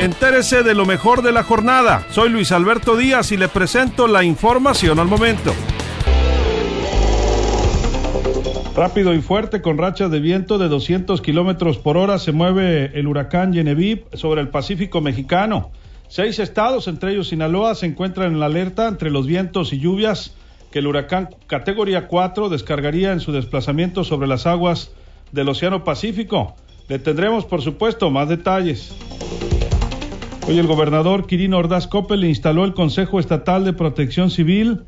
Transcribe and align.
Entérese 0.00 0.64
de 0.64 0.74
lo 0.74 0.86
mejor 0.86 1.22
de 1.22 1.30
la 1.30 1.44
jornada. 1.44 2.04
Soy 2.10 2.28
Luis 2.28 2.50
Alberto 2.50 2.96
Díaz 2.96 3.30
y 3.30 3.36
le 3.36 3.48
presento 3.48 4.08
la 4.08 4.24
información 4.24 4.98
al 4.98 5.06
momento. 5.06 5.54
Rápido 8.74 9.14
y 9.14 9.22
fuerte, 9.22 9.62
con 9.62 9.78
rachas 9.78 10.10
de 10.10 10.18
viento 10.18 10.58
de 10.58 10.68
200 10.68 11.22
kilómetros 11.22 11.78
por 11.78 11.96
hora, 11.96 12.18
se 12.18 12.32
mueve 12.32 12.90
el 12.98 13.06
huracán 13.06 13.54
Genevieve 13.54 14.04
sobre 14.14 14.40
el 14.40 14.48
Pacífico 14.48 15.00
mexicano. 15.00 15.70
Seis 16.08 16.40
estados, 16.40 16.88
entre 16.88 17.12
ellos 17.12 17.28
Sinaloa, 17.28 17.76
se 17.76 17.86
encuentran 17.86 18.32
en 18.32 18.40
la 18.40 18.46
alerta 18.46 18.88
entre 18.88 19.12
los 19.12 19.28
vientos 19.28 19.72
y 19.72 19.78
lluvias 19.78 20.34
que 20.72 20.80
el 20.80 20.88
huracán 20.88 21.30
categoría 21.46 22.08
4 22.08 22.48
descargaría 22.48 23.12
en 23.12 23.20
su 23.20 23.30
desplazamiento 23.30 24.02
sobre 24.02 24.26
las 24.26 24.44
aguas 24.44 24.90
del 25.30 25.48
Océano 25.48 25.84
Pacífico. 25.84 26.56
Le 26.88 26.98
tendremos, 26.98 27.44
por 27.44 27.62
supuesto, 27.62 28.10
más 28.10 28.28
detalles. 28.28 28.92
Hoy 30.46 30.58
el 30.58 30.66
gobernador 30.66 31.26
Quirino 31.26 31.58
Ordaz 31.58 31.86
Coppel 31.86 32.24
instaló 32.24 32.64
el 32.64 32.74
Consejo 32.74 33.18
Estatal 33.18 33.64
de 33.64 33.72
Protección 33.72 34.30
Civil 34.30 34.84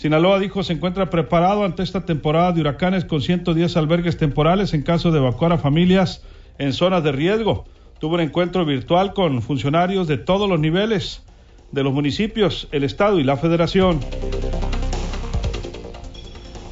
Sinaloa 0.00 0.38
dijo 0.38 0.62
se 0.62 0.72
encuentra 0.72 1.10
preparado 1.10 1.62
ante 1.62 1.82
esta 1.82 2.06
temporada 2.06 2.52
de 2.52 2.62
huracanes 2.62 3.04
con 3.04 3.20
110 3.20 3.76
albergues 3.76 4.16
temporales 4.16 4.72
en 4.72 4.80
caso 4.80 5.10
de 5.10 5.18
evacuar 5.18 5.52
a 5.52 5.58
familias 5.58 6.24
en 6.58 6.72
zonas 6.72 7.04
de 7.04 7.12
riesgo. 7.12 7.66
Tuvo 7.98 8.14
un 8.14 8.20
encuentro 8.20 8.64
virtual 8.64 9.12
con 9.12 9.42
funcionarios 9.42 10.08
de 10.08 10.16
todos 10.16 10.48
los 10.48 10.58
niveles 10.58 11.22
de 11.70 11.82
los 11.82 11.92
municipios, 11.92 12.66
el 12.72 12.82
Estado 12.82 13.18
y 13.18 13.24
la 13.24 13.36
Federación. 13.36 14.00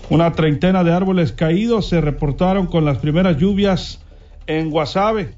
Una 0.08 0.32
treintena 0.32 0.82
de 0.82 0.92
árboles 0.92 1.32
caídos 1.32 1.86
se 1.86 2.00
reportaron 2.00 2.66
con 2.66 2.86
las 2.86 2.96
primeras 2.96 3.36
lluvias 3.36 4.02
en 4.46 4.70
Guasave 4.70 5.34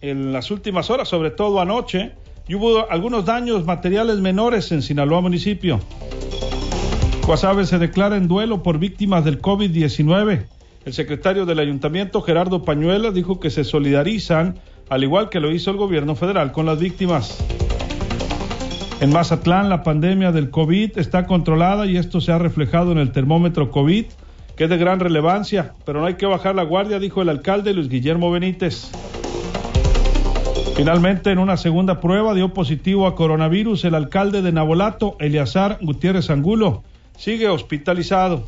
en 0.00 0.32
las 0.32 0.50
últimas 0.50 0.88
horas, 0.88 1.08
sobre 1.08 1.30
todo 1.30 1.60
anoche, 1.60 2.12
y 2.48 2.54
hubo 2.54 2.90
algunos 2.90 3.26
daños 3.26 3.64
materiales 3.64 4.18
menores 4.18 4.72
en 4.72 4.82
Sinaloa 4.82 5.20
municipio. 5.20 5.80
Guasave 7.26 7.66
se 7.66 7.78
declara 7.78 8.16
en 8.16 8.26
duelo 8.26 8.62
por 8.62 8.78
víctimas 8.78 9.24
del 9.24 9.40
COVID-19. 9.42 10.46
El 10.86 10.92
secretario 10.94 11.44
del 11.44 11.58
ayuntamiento, 11.58 12.22
Gerardo 12.22 12.64
Pañuela, 12.64 13.10
dijo 13.10 13.38
que 13.38 13.50
se 13.50 13.64
solidarizan, 13.64 14.58
al 14.88 15.04
igual 15.04 15.28
que 15.28 15.40
lo 15.40 15.52
hizo 15.52 15.70
el 15.70 15.76
gobierno 15.76 16.16
federal, 16.16 16.52
con 16.52 16.64
las 16.64 16.80
víctimas. 16.80 17.38
En 19.00 19.12
Mazatlán, 19.12 19.68
la 19.68 19.82
pandemia 19.82 20.32
del 20.32 20.48
COVID 20.48 20.98
está 20.98 21.26
controlada 21.26 21.84
y 21.84 21.98
esto 21.98 22.22
se 22.22 22.32
ha 22.32 22.38
reflejado 22.38 22.92
en 22.92 22.98
el 22.98 23.12
termómetro 23.12 23.70
COVID, 23.70 24.06
que 24.56 24.64
es 24.64 24.70
de 24.70 24.78
gran 24.78 24.98
relevancia, 24.98 25.74
pero 25.84 26.00
no 26.00 26.06
hay 26.06 26.14
que 26.14 26.26
bajar 26.26 26.54
la 26.54 26.62
guardia, 26.62 26.98
dijo 26.98 27.20
el 27.20 27.28
alcalde 27.28 27.74
Luis 27.74 27.90
Guillermo 27.90 28.30
Benítez. 28.30 28.90
Finalmente, 30.78 31.32
en 31.32 31.40
una 31.40 31.56
segunda 31.56 32.00
prueba 32.00 32.34
dio 32.34 32.54
positivo 32.54 33.08
a 33.08 33.16
coronavirus 33.16 33.84
el 33.84 33.96
alcalde 33.96 34.42
de 34.42 34.52
Nabolato, 34.52 35.16
Eleazar 35.18 35.78
Gutiérrez 35.82 36.30
Angulo 36.30 36.84
sigue 37.16 37.48
hospitalizado. 37.48 38.44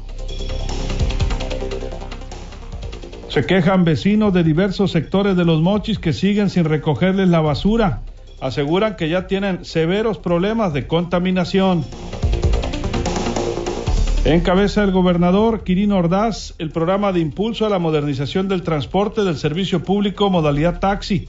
Se 3.30 3.44
quejan 3.44 3.82
vecinos 3.82 4.32
de 4.32 4.44
diversos 4.44 4.92
sectores 4.92 5.36
de 5.36 5.44
los 5.44 5.60
mochis 5.60 5.98
que 5.98 6.12
siguen 6.12 6.50
sin 6.50 6.66
recogerles 6.66 7.28
la 7.28 7.40
basura. 7.40 8.02
Aseguran 8.40 8.94
que 8.94 9.08
ya 9.08 9.26
tienen 9.26 9.64
severos 9.64 10.18
problemas 10.18 10.72
de 10.72 10.86
contaminación. 10.86 11.84
Encabeza 14.24 14.84
el 14.84 14.92
gobernador 14.92 15.64
Quirino 15.64 15.98
Ordaz 15.98 16.54
el 16.58 16.70
programa 16.70 17.10
de 17.10 17.18
impulso 17.18 17.66
a 17.66 17.70
la 17.70 17.80
modernización 17.80 18.46
del 18.46 18.62
transporte 18.62 19.24
del 19.24 19.36
servicio 19.36 19.82
público 19.82 20.30
modalidad 20.30 20.78
taxi, 20.78 21.28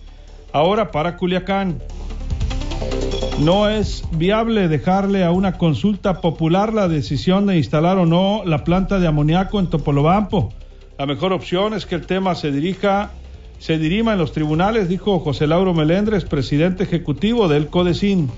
ahora 0.54 0.92
para 0.92 1.18
Culiacán. 1.18 1.82
No 3.40 3.70
es 3.70 4.04
viable 4.12 4.68
dejarle 4.68 5.24
a 5.24 5.32
una 5.32 5.58
consulta 5.58 6.22
popular 6.22 6.74
la 6.74 6.88
decisión 6.88 7.48
de 7.48 7.58
instalar 7.58 7.98
o 7.98 8.06
no 8.06 8.44
la 8.46 8.64
planta 8.64 9.00
de 9.00 9.08
amoníaco 9.08 9.60
en 9.60 9.68
Topolobampo. 9.68 10.54
La 10.98 11.06
mejor 11.06 11.34
opción 11.34 11.74
es 11.74 11.86
que 11.86 11.96
el 11.96 12.06
tema 12.06 12.36
se 12.36 12.52
dirija, 12.52 13.12
se 13.60 13.80
dirima 13.80 14.14
en 14.14 14.20
los 14.20 14.32
tribunales, 14.32 14.90
dijo 14.90 15.20
José 15.20 15.48
Lauro 15.48 15.74
Melendres, 15.74 16.26
presidente 16.26 16.84
ejecutivo 16.84 17.48
del 17.48 17.68
CODECIN. 17.68 18.30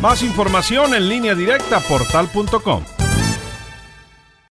Más 0.00 0.22
información 0.22 0.94
en 0.94 1.08
línea 1.08 1.34
directa 1.34 1.80
portal.com. 1.80 2.97